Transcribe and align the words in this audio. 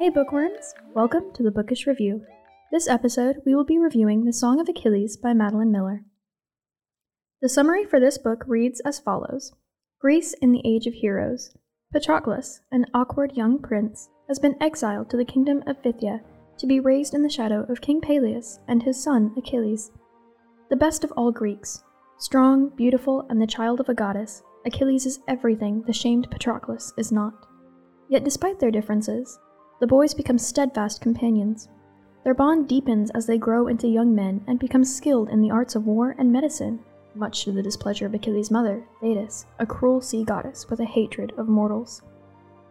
Hey 0.00 0.08
bookworms! 0.08 0.72
Welcome 0.94 1.30
to 1.34 1.42
the 1.42 1.50
Bookish 1.50 1.86
Review. 1.86 2.24
This 2.72 2.88
episode, 2.88 3.42
we 3.44 3.54
will 3.54 3.66
be 3.66 3.76
reviewing 3.76 4.24
The 4.24 4.32
Song 4.32 4.58
of 4.58 4.66
Achilles 4.66 5.18
by 5.18 5.34
Madeline 5.34 5.70
Miller. 5.70 6.06
The 7.42 7.50
summary 7.50 7.84
for 7.84 8.00
this 8.00 8.16
book 8.16 8.42
reads 8.46 8.80
as 8.80 8.98
follows 8.98 9.52
Greece 10.00 10.32
in 10.40 10.52
the 10.52 10.62
Age 10.64 10.86
of 10.86 10.94
Heroes. 10.94 11.54
Patroclus, 11.92 12.60
an 12.72 12.86
awkward 12.94 13.36
young 13.36 13.58
prince, 13.58 14.08
has 14.26 14.38
been 14.38 14.56
exiled 14.58 15.10
to 15.10 15.18
the 15.18 15.24
kingdom 15.26 15.62
of 15.66 15.82
Phthia 15.82 16.22
to 16.56 16.66
be 16.66 16.80
raised 16.80 17.12
in 17.12 17.22
the 17.22 17.28
shadow 17.28 17.66
of 17.68 17.82
King 17.82 18.00
Peleus 18.00 18.58
and 18.68 18.82
his 18.82 19.02
son 19.04 19.34
Achilles. 19.36 19.90
The 20.70 20.76
best 20.76 21.04
of 21.04 21.12
all 21.12 21.30
Greeks, 21.30 21.84
strong, 22.16 22.70
beautiful, 22.74 23.26
and 23.28 23.38
the 23.38 23.46
child 23.46 23.80
of 23.80 23.90
a 23.90 23.94
goddess, 23.94 24.42
Achilles 24.64 25.04
is 25.04 25.20
everything 25.28 25.82
the 25.86 25.92
shamed 25.92 26.30
Patroclus 26.30 26.94
is 26.96 27.12
not. 27.12 27.34
Yet, 28.08 28.24
despite 28.24 28.58
their 28.58 28.70
differences, 28.70 29.38
the 29.80 29.86
boys 29.86 30.14
become 30.14 30.38
steadfast 30.38 31.00
companions. 31.00 31.68
Their 32.22 32.34
bond 32.34 32.68
deepens 32.68 33.10
as 33.10 33.26
they 33.26 33.38
grow 33.38 33.66
into 33.66 33.88
young 33.88 34.14
men 34.14 34.44
and 34.46 34.58
become 34.58 34.84
skilled 34.84 35.30
in 35.30 35.40
the 35.40 35.50
arts 35.50 35.74
of 35.74 35.86
war 35.86 36.14
and 36.18 36.30
medicine, 36.30 36.80
much 37.14 37.44
to 37.44 37.52
the 37.52 37.62
displeasure 37.62 38.06
of 38.06 38.14
Achilles' 38.14 38.50
mother, 38.50 38.84
Thetis, 39.00 39.46
a 39.58 39.66
cruel 39.66 40.00
sea 40.00 40.22
goddess 40.22 40.68
with 40.68 40.80
a 40.80 40.84
hatred 40.84 41.32
of 41.38 41.48
mortals. 41.48 42.02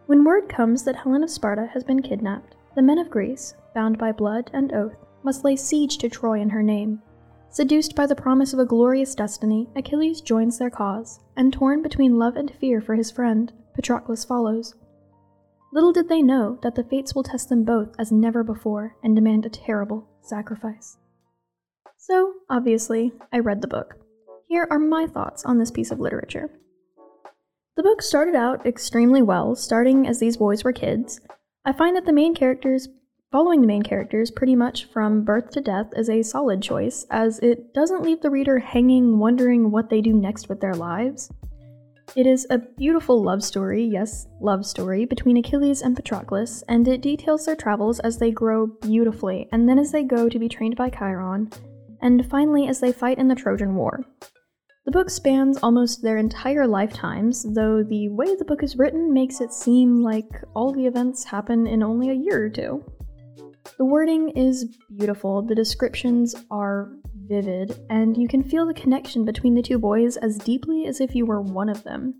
When 0.06 0.24
word 0.24 0.48
comes 0.48 0.84
that 0.84 0.96
Helen 0.96 1.24
of 1.24 1.30
Sparta 1.30 1.66
has 1.66 1.84
been 1.84 2.00
kidnapped, 2.00 2.54
the 2.74 2.82
men 2.82 2.98
of 2.98 3.10
Greece, 3.10 3.54
bound 3.74 3.98
by 3.98 4.12
blood 4.12 4.50
and 4.54 4.72
oath, 4.72 4.96
must 5.22 5.44
lay 5.44 5.56
siege 5.56 5.98
to 5.98 6.08
Troy 6.08 6.40
in 6.40 6.50
her 6.50 6.62
name. 6.62 7.02
Seduced 7.50 7.96
by 7.96 8.06
the 8.06 8.14
promise 8.14 8.52
of 8.52 8.60
a 8.60 8.64
glorious 8.64 9.16
destiny, 9.16 9.68
Achilles 9.74 10.20
joins 10.20 10.58
their 10.58 10.70
cause, 10.70 11.18
and 11.36 11.52
torn 11.52 11.82
between 11.82 12.18
love 12.18 12.36
and 12.36 12.52
fear 12.52 12.80
for 12.80 12.94
his 12.94 13.10
friend, 13.10 13.52
Patroclus 13.74 14.24
follows. 14.24 14.76
Little 15.72 15.92
did 15.92 16.08
they 16.08 16.20
know 16.20 16.58
that 16.62 16.74
the 16.74 16.82
fates 16.82 17.14
will 17.14 17.22
test 17.22 17.48
them 17.48 17.64
both 17.64 17.94
as 17.96 18.10
never 18.10 18.42
before 18.42 18.96
and 19.04 19.14
demand 19.14 19.46
a 19.46 19.50
terrible 19.50 20.08
sacrifice. 20.20 20.96
So, 21.96 22.34
obviously, 22.48 23.12
I 23.32 23.38
read 23.38 23.62
the 23.62 23.68
book. 23.68 23.94
Here 24.48 24.66
are 24.68 24.80
my 24.80 25.06
thoughts 25.06 25.44
on 25.44 25.58
this 25.58 25.70
piece 25.70 25.92
of 25.92 26.00
literature. 26.00 26.50
The 27.76 27.84
book 27.84 28.02
started 28.02 28.34
out 28.34 28.66
extremely 28.66 29.22
well, 29.22 29.54
starting 29.54 30.08
as 30.08 30.18
these 30.18 30.36
boys 30.36 30.64
were 30.64 30.72
kids. 30.72 31.20
I 31.64 31.72
find 31.72 31.94
that 31.94 32.04
the 32.04 32.12
main 32.12 32.34
characters, 32.34 32.88
following 33.30 33.60
the 33.60 33.68
main 33.68 33.82
characters 33.84 34.32
pretty 34.32 34.56
much 34.56 34.86
from 34.86 35.22
birth 35.22 35.50
to 35.50 35.60
death, 35.60 35.92
is 35.94 36.10
a 36.10 36.24
solid 36.24 36.62
choice, 36.62 37.06
as 37.10 37.38
it 37.38 37.72
doesn't 37.72 38.02
leave 38.02 38.22
the 38.22 38.30
reader 38.30 38.58
hanging, 38.58 39.20
wondering 39.20 39.70
what 39.70 39.88
they 39.88 40.00
do 40.00 40.12
next 40.12 40.48
with 40.48 40.60
their 40.60 40.74
lives. 40.74 41.30
It 42.16 42.26
is 42.26 42.44
a 42.50 42.58
beautiful 42.58 43.22
love 43.22 43.44
story, 43.44 43.84
yes, 43.84 44.26
love 44.40 44.66
story, 44.66 45.04
between 45.04 45.36
Achilles 45.36 45.80
and 45.80 45.94
Patroclus, 45.94 46.64
and 46.68 46.88
it 46.88 47.02
details 47.02 47.46
their 47.46 47.54
travels 47.54 48.00
as 48.00 48.18
they 48.18 48.32
grow 48.32 48.66
beautifully, 48.66 49.48
and 49.52 49.68
then 49.68 49.78
as 49.78 49.92
they 49.92 50.02
go 50.02 50.28
to 50.28 50.38
be 50.38 50.48
trained 50.48 50.74
by 50.74 50.90
Chiron, 50.90 51.50
and 52.02 52.28
finally 52.28 52.66
as 52.66 52.80
they 52.80 52.90
fight 52.92 53.18
in 53.18 53.28
the 53.28 53.36
Trojan 53.36 53.76
War. 53.76 54.04
The 54.86 54.90
book 54.90 55.08
spans 55.08 55.58
almost 55.58 56.02
their 56.02 56.16
entire 56.16 56.66
lifetimes, 56.66 57.46
though 57.54 57.84
the 57.84 58.08
way 58.08 58.34
the 58.34 58.44
book 58.44 58.64
is 58.64 58.76
written 58.76 59.14
makes 59.14 59.40
it 59.40 59.52
seem 59.52 60.02
like 60.02 60.42
all 60.54 60.72
the 60.72 60.86
events 60.86 61.22
happen 61.22 61.68
in 61.68 61.80
only 61.80 62.10
a 62.10 62.14
year 62.14 62.46
or 62.46 62.50
two. 62.50 62.84
The 63.78 63.84
wording 63.84 64.30
is 64.30 64.64
beautiful, 64.96 65.42
the 65.42 65.54
descriptions 65.54 66.34
are 66.50 66.90
vivid, 67.30 67.80
and 67.88 68.16
you 68.16 68.28
can 68.28 68.42
feel 68.42 68.66
the 68.66 68.74
connection 68.74 69.24
between 69.24 69.54
the 69.54 69.62
two 69.62 69.78
boys 69.78 70.18
as 70.18 70.36
deeply 70.36 70.86
as 70.86 71.00
if 71.00 71.14
you 71.14 71.24
were 71.24 71.40
one 71.40 71.68
of 71.68 71.84
them. 71.84 72.14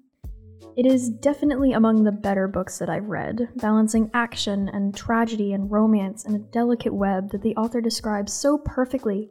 It 0.77 0.87
is 0.87 1.11
definitely 1.11 1.73
among 1.73 2.05
the 2.05 2.13
better 2.13 2.47
books 2.47 2.79
that 2.79 2.89
I've 2.89 3.09
read, 3.09 3.49
balancing 3.57 4.09
action 4.15 4.71
and 4.73 4.97
tragedy 4.97 5.53
and 5.53 5.71
romance 5.71 6.25
in 6.25 6.35
a 6.37 6.39
delicate 6.39 6.95
web 6.95 7.33
that 7.33 7.43
the 7.43 7.57
author 7.57 7.81
describes 7.81 8.33
so 8.33 8.57
perfectly 8.57 9.31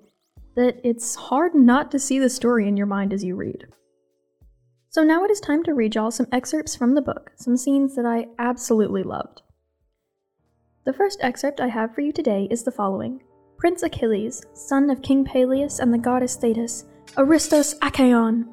that 0.56 0.80
it's 0.84 1.16
hard 1.16 1.56
not 1.56 1.90
to 1.92 2.00
see 2.00 2.20
the 2.20 2.30
story 2.30 2.68
in 2.68 2.76
your 2.76 2.86
mind 2.86 3.14
as 3.14 3.24
you 3.24 3.36
read. 3.36 3.66
So 4.90 5.03
now 5.03 5.24
it 5.24 5.32
is 5.32 5.40
time 5.40 5.64
to 5.64 5.74
read 5.74 5.96
y'all 5.96 6.12
some 6.12 6.28
excerpts 6.32 6.76
from 6.76 6.94
the 6.94 7.02
book, 7.02 7.32
some 7.38 7.56
scenes 7.56 7.96
that 7.96 8.06
I 8.06 8.26
absolutely 8.38 9.03
loved. 9.03 9.42
The 10.84 10.94
first 10.94 11.20
excerpt 11.22 11.62
I 11.62 11.68
have 11.68 11.96
for 11.96 12.02
you 12.02 12.12
today 12.12 12.48
is 12.52 12.64
the 12.64 12.72
following 12.72 13.22
Prince 13.59 13.84
Achilles, 13.84 14.42
son 14.53 14.90
of 14.90 15.02
King 15.02 15.25
Peleus 15.25 15.80
and 15.80 15.94
the 15.94 15.97
goddess 15.97 16.38
Thetis, 16.38 16.86
Aristos 17.18 17.75
Achaeon. 17.81 18.47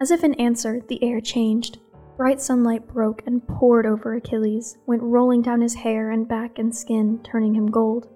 As 0.00 0.10
if 0.10 0.24
in 0.24 0.34
answer, 0.34 0.82
the 0.88 1.00
air 1.04 1.20
changed. 1.20 1.78
Bright 2.16 2.40
sunlight 2.40 2.88
broke 2.88 3.22
and 3.26 3.46
poured 3.46 3.86
over 3.86 4.14
Achilles, 4.14 4.76
went 4.86 5.04
rolling 5.04 5.40
down 5.40 5.60
his 5.60 5.74
hair 5.74 6.10
and 6.10 6.26
back 6.26 6.58
and 6.58 6.74
skin, 6.74 7.20
turning 7.22 7.54
him 7.54 7.70
gold. 7.70 8.08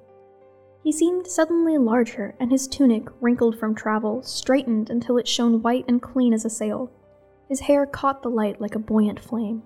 He 0.83 0.91
seemed 0.91 1.28
suddenly 1.28 1.78
larger, 1.78 2.34
and 2.41 2.51
his 2.51 2.66
tunic, 2.66 3.05
wrinkled 3.21 3.56
from 3.56 3.72
travel, 3.72 4.21
straightened 4.25 4.91
until 4.91 5.19
it 5.19 5.28
shone 5.28 5.62
white 5.62 5.84
and 5.87 6.03
clean 6.03 6.34
as 6.34 6.45
a 6.45 6.51
sail. 6.51 6.91
His 7.49 7.61
hair 7.61 7.87
caught 7.87 8.25
the 8.25 8.28
light 8.28 8.61
like 8.61 8.75
a 8.75 8.81
buoyant 8.81 9.21
flame. 9.21 9.62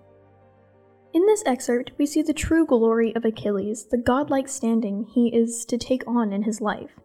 In 1.14 1.24
this 1.24 1.42
excerpt, 1.46 1.92
we 1.98 2.04
see 2.04 2.22
the 2.22 2.34
true 2.34 2.66
glory 2.66 3.16
of 3.16 3.24
Achilles, 3.24 3.86
the 3.90 3.96
godlike 3.96 4.46
standing 4.46 5.04
he 5.04 5.34
is 5.34 5.64
to 5.64 5.78
take 5.78 6.06
on 6.06 6.32
in 6.32 6.42
his 6.42 6.60
life. 6.60 7.00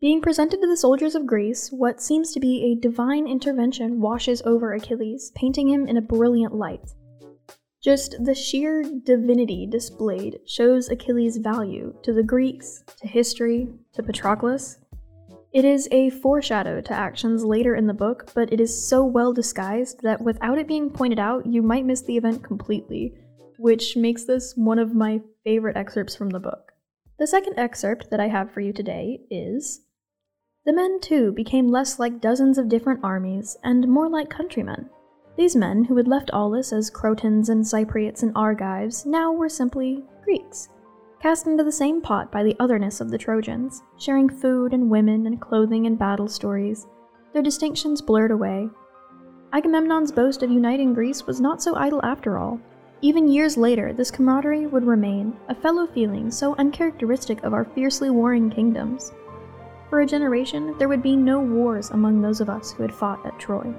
Being 0.00 0.20
presented 0.20 0.60
to 0.60 0.66
the 0.66 0.76
soldiers 0.76 1.14
of 1.14 1.26
Greece, 1.26 1.70
what 1.70 2.02
seems 2.02 2.32
to 2.32 2.40
be 2.40 2.64
a 2.64 2.80
divine 2.80 3.28
intervention 3.28 4.00
washes 4.00 4.42
over 4.42 4.72
Achilles, 4.72 5.30
painting 5.36 5.68
him 5.68 5.86
in 5.86 5.96
a 5.96 6.02
brilliant 6.02 6.54
light. 6.54 6.90
Just 7.80 8.24
the 8.24 8.34
sheer 8.34 8.82
divinity 8.82 9.66
displayed 9.66 10.40
shows 10.44 10.88
Achilles' 10.88 11.36
value 11.36 11.94
to 12.02 12.12
the 12.12 12.24
Greeks, 12.24 12.82
to 13.00 13.06
history, 13.06 13.68
to 13.92 14.02
Patroclus. 14.02 14.78
It 15.52 15.66
is 15.66 15.86
a 15.92 16.08
foreshadow 16.08 16.80
to 16.80 16.94
actions 16.94 17.44
later 17.44 17.74
in 17.74 17.86
the 17.86 17.92
book, 17.92 18.30
but 18.34 18.50
it 18.50 18.58
is 18.58 18.88
so 18.88 19.04
well 19.04 19.34
disguised 19.34 20.00
that 20.02 20.22
without 20.22 20.56
it 20.56 20.66
being 20.66 20.88
pointed 20.88 21.18
out, 21.18 21.44
you 21.44 21.60
might 21.60 21.84
miss 21.84 22.00
the 22.00 22.16
event 22.16 22.42
completely, 22.42 23.14
which 23.58 23.94
makes 23.94 24.24
this 24.24 24.54
one 24.56 24.78
of 24.78 24.94
my 24.94 25.20
favorite 25.44 25.76
excerpts 25.76 26.16
from 26.16 26.30
the 26.30 26.40
book. 26.40 26.72
The 27.18 27.26
second 27.26 27.58
excerpt 27.58 28.08
that 28.10 28.18
I 28.18 28.28
have 28.28 28.50
for 28.50 28.60
you 28.60 28.72
today 28.72 29.20
is 29.30 29.82
The 30.64 30.72
men, 30.72 31.00
too, 31.00 31.32
became 31.32 31.68
less 31.68 31.98
like 31.98 32.22
dozens 32.22 32.56
of 32.56 32.70
different 32.70 33.00
armies 33.02 33.58
and 33.62 33.86
more 33.86 34.08
like 34.08 34.30
countrymen. 34.30 34.88
These 35.36 35.54
men, 35.54 35.84
who 35.84 35.96
had 35.98 36.08
left 36.08 36.30
Aulis 36.32 36.72
as 36.72 36.88
Cretans 36.88 37.50
and 37.50 37.62
Cypriots 37.62 38.22
and 38.22 38.32
Argives, 38.34 39.04
now 39.04 39.32
were 39.32 39.50
simply 39.50 40.02
Greeks 40.24 40.70
cast 41.22 41.46
into 41.46 41.62
the 41.62 41.70
same 41.70 42.02
pot 42.02 42.32
by 42.32 42.42
the 42.42 42.56
otherness 42.58 43.00
of 43.00 43.08
the 43.08 43.16
Trojans, 43.16 43.84
sharing 43.96 44.28
food 44.28 44.74
and 44.74 44.90
women 44.90 45.28
and 45.28 45.40
clothing 45.40 45.86
and 45.86 45.96
battle 45.96 46.26
stories, 46.26 46.88
their 47.32 47.42
distinctions 47.42 48.02
blurred 48.02 48.32
away. 48.32 48.68
Agamemnon's 49.52 50.10
boast 50.10 50.42
of 50.42 50.50
uniting 50.50 50.92
Greece 50.92 51.24
was 51.24 51.40
not 51.40 51.62
so 51.62 51.76
idle 51.76 52.04
after 52.04 52.38
all. 52.38 52.60
Even 53.02 53.28
years 53.28 53.56
later, 53.56 53.92
this 53.92 54.10
camaraderie 54.10 54.66
would 54.66 54.84
remain, 54.84 55.36
a 55.48 55.54
fellow 55.54 55.86
feeling 55.86 56.28
so 56.28 56.56
uncharacteristic 56.56 57.40
of 57.44 57.54
our 57.54 57.66
fiercely 57.66 58.10
warring 58.10 58.50
kingdoms. 58.50 59.12
For 59.90 60.00
a 60.00 60.06
generation, 60.06 60.76
there 60.78 60.88
would 60.88 61.02
be 61.02 61.14
no 61.14 61.38
wars 61.38 61.90
among 61.90 62.20
those 62.20 62.40
of 62.40 62.50
us 62.50 62.72
who 62.72 62.82
had 62.82 62.92
fought 62.92 63.24
at 63.24 63.38
Troy. 63.38 63.72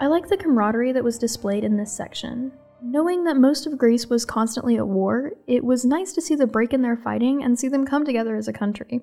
I 0.00 0.08
like 0.08 0.28
the 0.28 0.36
camaraderie 0.36 0.92
that 0.92 1.04
was 1.04 1.18
displayed 1.18 1.64
in 1.64 1.78
this 1.78 1.92
section, 1.92 2.52
Knowing 2.86 3.24
that 3.24 3.38
most 3.38 3.66
of 3.66 3.78
Greece 3.78 4.10
was 4.10 4.26
constantly 4.26 4.76
at 4.76 4.86
war, 4.86 5.32
it 5.46 5.64
was 5.64 5.86
nice 5.86 6.12
to 6.12 6.20
see 6.20 6.34
the 6.34 6.46
break 6.46 6.74
in 6.74 6.82
their 6.82 6.98
fighting 6.98 7.42
and 7.42 7.58
see 7.58 7.66
them 7.66 7.86
come 7.86 8.04
together 8.04 8.36
as 8.36 8.46
a 8.46 8.52
country. 8.52 9.00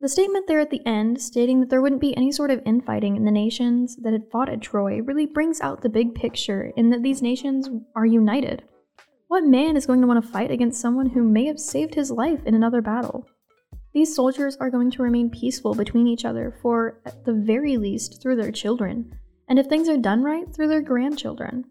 The 0.00 0.08
statement 0.08 0.46
there 0.46 0.60
at 0.60 0.70
the 0.70 0.86
end, 0.86 1.20
stating 1.20 1.58
that 1.58 1.70
there 1.70 1.82
wouldn't 1.82 2.00
be 2.00 2.16
any 2.16 2.30
sort 2.30 2.52
of 2.52 2.62
infighting 2.64 3.16
in 3.16 3.24
the 3.24 3.32
nations 3.32 3.96
that 3.96 4.12
had 4.12 4.30
fought 4.30 4.48
at 4.48 4.60
Troy, 4.60 5.02
really 5.02 5.26
brings 5.26 5.60
out 5.60 5.82
the 5.82 5.88
big 5.88 6.14
picture 6.14 6.70
in 6.76 6.90
that 6.90 7.02
these 7.02 7.20
nations 7.20 7.68
are 7.96 8.06
united. 8.06 8.62
What 9.26 9.42
man 9.42 9.76
is 9.76 9.86
going 9.86 10.00
to 10.00 10.06
want 10.06 10.24
to 10.24 10.30
fight 10.30 10.52
against 10.52 10.80
someone 10.80 11.10
who 11.10 11.24
may 11.24 11.46
have 11.46 11.58
saved 11.58 11.96
his 11.96 12.12
life 12.12 12.46
in 12.46 12.54
another 12.54 12.80
battle? 12.80 13.26
These 13.92 14.14
soldiers 14.14 14.56
are 14.58 14.70
going 14.70 14.92
to 14.92 15.02
remain 15.02 15.30
peaceful 15.30 15.74
between 15.74 16.06
each 16.06 16.24
other 16.24 16.56
for, 16.62 17.00
at 17.04 17.24
the 17.24 17.32
very 17.34 17.76
least, 17.76 18.22
through 18.22 18.36
their 18.36 18.52
children, 18.52 19.18
and 19.48 19.58
if 19.58 19.66
things 19.66 19.88
are 19.88 19.96
done 19.96 20.22
right, 20.22 20.46
through 20.54 20.68
their 20.68 20.80
grandchildren. 20.80 21.64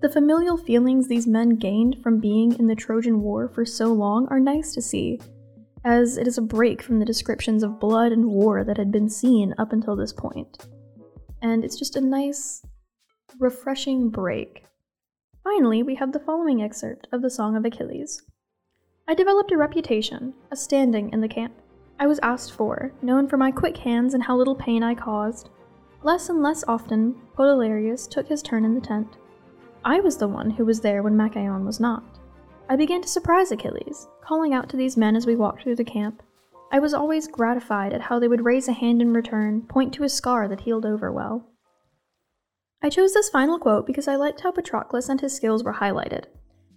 The 0.00 0.08
familial 0.08 0.56
feelings 0.56 1.06
these 1.06 1.26
men 1.26 1.50
gained 1.50 2.02
from 2.02 2.20
being 2.20 2.58
in 2.58 2.66
the 2.66 2.74
Trojan 2.74 3.20
War 3.20 3.48
for 3.48 3.64
so 3.64 3.92
long 3.92 4.26
are 4.28 4.40
nice 4.40 4.72
to 4.74 4.82
see, 4.82 5.20
as 5.84 6.16
it 6.16 6.26
is 6.26 6.38
a 6.38 6.42
break 6.42 6.82
from 6.82 6.98
the 6.98 7.04
descriptions 7.04 7.62
of 7.62 7.80
blood 7.80 8.12
and 8.12 8.26
war 8.26 8.64
that 8.64 8.76
had 8.76 8.90
been 8.90 9.08
seen 9.08 9.54
up 9.58 9.72
until 9.72 9.96
this 9.96 10.12
point. 10.12 10.66
And 11.42 11.64
it's 11.64 11.78
just 11.78 11.96
a 11.96 12.00
nice, 12.00 12.62
refreshing 13.38 14.10
break. 14.10 14.64
Finally, 15.44 15.82
we 15.82 15.94
have 15.94 16.12
the 16.12 16.20
following 16.20 16.62
excerpt 16.62 17.06
of 17.12 17.22
the 17.22 17.30
Song 17.30 17.56
of 17.56 17.64
Achilles. 17.64 18.22
I 19.06 19.14
developed 19.14 19.52
a 19.52 19.56
reputation, 19.56 20.34
a 20.50 20.56
standing 20.56 21.10
in 21.12 21.20
the 21.20 21.28
camp. 21.28 21.54
I 22.00 22.06
was 22.06 22.20
asked 22.22 22.52
for, 22.52 22.92
known 23.00 23.28
for 23.28 23.36
my 23.36 23.50
quick 23.50 23.76
hands 23.76 24.14
and 24.14 24.22
how 24.22 24.36
little 24.36 24.54
pain 24.54 24.82
I 24.82 24.94
caused. 24.94 25.50
Less 26.02 26.28
and 26.28 26.42
less 26.42 26.64
often, 26.68 27.14
Podalirius 27.36 28.08
took 28.08 28.28
his 28.28 28.42
turn 28.42 28.64
in 28.64 28.74
the 28.74 28.80
tent. 28.80 29.16
I 29.84 30.00
was 30.00 30.16
the 30.16 30.28
one 30.28 30.50
who 30.50 30.64
was 30.64 30.80
there 30.80 31.02
when 31.02 31.16
Machaon 31.16 31.64
was 31.64 31.80
not. 31.80 32.18
I 32.68 32.76
began 32.76 33.00
to 33.02 33.08
surprise 33.08 33.50
Achilles, 33.50 34.06
calling 34.20 34.52
out 34.52 34.68
to 34.70 34.76
these 34.76 34.96
men 34.96 35.16
as 35.16 35.26
we 35.26 35.36
walked 35.36 35.62
through 35.62 35.76
the 35.76 35.84
camp. 35.84 36.22
I 36.70 36.78
was 36.78 36.92
always 36.92 37.28
gratified 37.28 37.92
at 37.92 38.02
how 38.02 38.18
they 38.18 38.28
would 38.28 38.44
raise 38.44 38.68
a 38.68 38.72
hand 38.72 39.00
in 39.00 39.14
return, 39.14 39.62
point 39.62 39.94
to 39.94 40.04
a 40.04 40.08
scar 40.08 40.48
that 40.48 40.60
healed 40.60 40.84
over 40.84 41.10
well. 41.10 41.46
I 42.82 42.90
chose 42.90 43.14
this 43.14 43.30
final 43.30 43.58
quote 43.58 43.86
because 43.86 44.06
I 44.06 44.16
liked 44.16 44.42
how 44.42 44.52
Patroclus 44.52 45.08
and 45.08 45.20
his 45.20 45.34
skills 45.34 45.64
were 45.64 45.74
highlighted. 45.74 46.24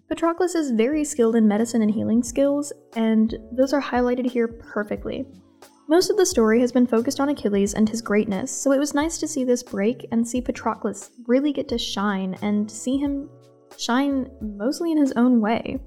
Patroclus 0.10 0.56
is 0.56 0.72
very 0.72 1.04
skilled 1.04 1.36
in 1.36 1.48
medicine 1.48 1.82
and 1.82 1.92
healing 1.92 2.24
skills, 2.24 2.74
and 2.96 3.38
those 3.52 3.74
are 3.74 3.82
highlighted 3.82 4.32
here 4.32 4.48
perfectly. 4.48 5.26
Most 5.92 6.10
of 6.10 6.16
the 6.16 6.26
story 6.26 6.62
has 6.62 6.72
been 6.72 6.88
focused 6.88 7.20
on 7.20 7.28
Achilles 7.28 7.74
and 7.74 7.90
his 7.90 8.02
greatness, 8.02 8.50
so 8.50 8.72
it 8.72 8.80
was 8.80 8.94
nice 8.94 9.18
to 9.18 9.28
see 9.28 9.44
this 9.44 9.62
break 9.62 10.08
and 10.14 10.26
see 10.26 10.40
Patroclus 10.40 11.12
really 11.28 11.52
get 11.52 11.68
to 11.68 11.78
shine 11.78 12.38
and 12.42 12.72
see 12.72 12.96
him 12.96 13.30
shine 13.78 14.32
mostly 14.40 14.94
in 14.94 14.98
his 14.98 15.12
own 15.18 15.42
way. 15.42 15.82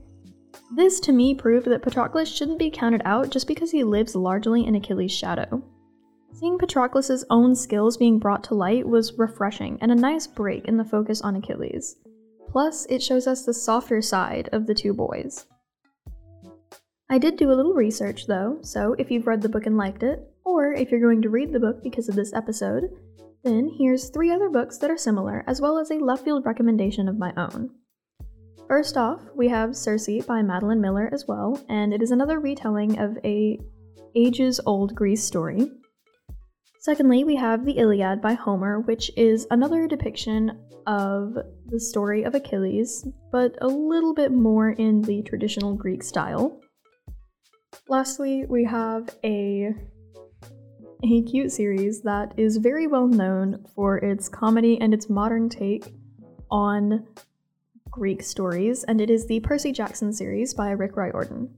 This 0.77 1.01
to 1.01 1.13
me 1.13 1.35
proved 1.35 1.69
that 1.69 1.81
Patroclus 1.81 2.29
shouldn't 2.29 2.59
be 2.59 2.69
counted 2.69 3.01
out 3.07 3.31
just 3.31 3.47
because 3.47 3.71
he 3.71 3.83
lives 3.83 4.15
largely 4.15 4.67
in 4.67 4.75
Achilles' 4.75 5.11
shadow. 5.11 5.65
Seeing 6.35 6.59
Patroclus' 6.59 7.25
own 7.31 7.57
skills 7.57 7.97
being 7.97 8.19
brought 8.19 8.45
to 8.45 8.55
light 8.55 8.87
was 8.87 9.19
refreshing 9.19 9.79
and 9.81 9.91
a 9.91 9.95
nice 9.95 10.27
break 10.27 10.67
in 10.67 10.77
the 10.77 10.85
focus 10.85 11.23
on 11.23 11.37
Achilles. 11.37 11.97
Plus, 12.51 12.85
it 12.91 13.03
shows 13.03 13.27
us 13.27 13.47
the 13.47 13.55
softer 13.55 14.03
side 14.03 14.51
of 14.53 14.67
the 14.67 14.75
two 14.75 14.93
boys. 14.93 15.47
I 17.15 17.19
did 17.19 17.37
do 17.37 17.53
a 17.53 17.55
little 17.55 17.75
research 17.75 18.27
though, 18.27 18.59
so 18.63 18.97
if 18.99 19.09
you've 19.09 19.29
read 19.29 19.41
the 19.41 19.49
book 19.49 19.67
and 19.67 19.77
liked 19.77 20.03
it, 20.03 20.19
or 20.45 20.73
if 20.73 20.91
you're 20.91 21.01
going 21.01 21.23
to 21.23 21.29
read 21.29 21.53
the 21.53 21.61
book 21.61 21.81
because 21.81 22.09
of 22.09 22.17
this 22.17 22.33
episode, 22.33 22.91
then 23.45 23.71
here's 23.79 24.11
three 24.11 24.33
other 24.33 24.51
books 24.51 24.79
that 24.79 24.91
are 24.91 24.99
similar, 24.99 25.45
as 25.47 25.61
well 25.61 25.79
as 25.79 25.93
a 25.93 26.01
left 26.01 26.25
field 26.25 26.45
recommendation 26.45 27.09
of 27.09 27.17
my 27.17 27.33
own. 27.37 27.71
First 28.67 28.97
off, 28.97 29.21
we 29.37 29.47
have 29.47 29.77
Circe 29.77 30.25
by 30.27 30.43
Madeline 30.43 30.81
Miller 30.81 31.09
as 31.13 31.25
well, 31.29 31.63
and 31.69 31.95
it 31.95 32.03
is 32.03 32.11
another 32.11 32.41
retelling 32.41 32.99
of 32.99 33.17
a 33.23 33.61
ages 34.17 34.61
old 34.67 34.93
Greece 34.97 35.23
story. 35.23 35.71
Secondly, 36.81 37.23
we 37.23 37.37
have 37.37 37.65
the 37.65 37.79
Iliad 37.79 38.23
by 38.23 38.35
Homer, 38.35 38.81
which 38.81 39.13
is 39.17 39.47
another 39.53 39.87
depiction 39.87 40.59
of 40.89 41.39
the 41.67 41.79
story 41.79 42.25
of 42.25 42.35
Achilles, 42.35 43.07
but 43.31 43.57
a 43.61 43.69
little 43.69 44.15
bit 44.15 44.33
more 44.33 44.71
in 44.71 45.01
the 45.03 45.23
traditional 45.23 45.77
Greek 45.77 46.03
style. 46.03 46.61
Lastly, 47.89 48.45
we 48.49 48.65
have 48.65 49.09
a 49.25 49.75
a 51.03 51.23
cute 51.23 51.53
series 51.53 52.01
that 52.03 52.33
is 52.39 52.57
very 52.57 52.87
well 52.87 53.07
known 53.07 53.65
for 53.75 53.99
its 53.99 54.29
comedy 54.29 54.81
and 54.81 54.95
its 54.95 55.11
modern 55.11 55.51
take 55.51 55.93
on 56.51 57.07
Greek 57.91 58.23
stories, 58.23 58.85
and 58.85 59.01
it 59.01 59.11
is 59.11 59.27
the 59.27 59.41
Percy 59.41 59.71
Jackson 59.71 60.13
series 60.13 60.55
by 60.55 60.71
Rick 60.71 60.97
Riordan. 60.97 61.51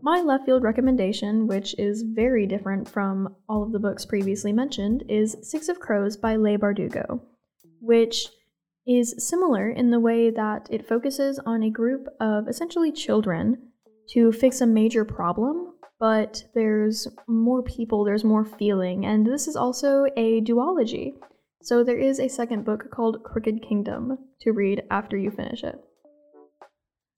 My 0.00 0.20
left 0.20 0.46
field 0.46 0.62
recommendation, 0.62 1.46
which 1.46 1.74
is 1.78 2.02
very 2.02 2.46
different 2.46 2.88
from 2.88 3.36
all 3.48 3.62
of 3.62 3.72
the 3.72 3.78
books 3.78 4.04
previously 4.04 4.52
mentioned, 4.52 5.04
is 5.08 5.36
Six 5.42 5.68
of 5.68 5.78
Crows 5.78 6.16
by 6.16 6.36
Leigh 6.36 6.56
Bardugo, 6.56 7.20
which 7.80 8.28
is 8.86 9.14
similar 9.18 9.70
in 9.70 9.90
the 9.90 10.00
way 10.00 10.30
that 10.30 10.68
it 10.70 10.88
focuses 10.88 11.38
on 11.46 11.62
a 11.62 11.70
group 11.70 12.06
of 12.20 12.48
essentially 12.48 12.92
children 12.92 13.70
to 14.10 14.32
fix 14.32 14.60
a 14.60 14.66
major 14.66 15.04
problem, 15.04 15.74
but 15.98 16.44
there's 16.54 17.08
more 17.26 17.62
people, 17.62 18.04
there's 18.04 18.24
more 18.24 18.44
feeling, 18.44 19.06
and 19.06 19.26
this 19.26 19.48
is 19.48 19.56
also 19.56 20.06
a 20.16 20.40
duology. 20.42 21.14
So 21.62 21.82
there 21.82 21.98
is 21.98 22.20
a 22.20 22.28
second 22.28 22.64
book 22.64 22.90
called 22.90 23.22
Crooked 23.22 23.62
Kingdom 23.62 24.18
to 24.40 24.52
read 24.52 24.82
after 24.90 25.16
you 25.16 25.30
finish 25.30 25.64
it. 25.64 25.76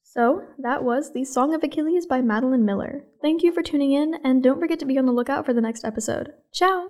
So, 0.02 0.44
that 0.58 0.82
was 0.82 1.12
The 1.12 1.24
Song 1.24 1.54
of 1.54 1.62
Achilles 1.62 2.06
by 2.06 2.22
Madeline 2.22 2.64
Miller. 2.64 3.04
Thank 3.20 3.42
you 3.42 3.52
for 3.52 3.62
tuning 3.62 3.92
in, 3.92 4.14
and 4.24 4.42
don't 4.42 4.58
forget 4.58 4.78
to 4.78 4.86
be 4.86 4.96
on 4.96 5.04
the 5.04 5.12
lookout 5.12 5.44
for 5.44 5.52
the 5.52 5.60
next 5.60 5.84
episode. 5.84 6.32
Ciao! 6.52 6.88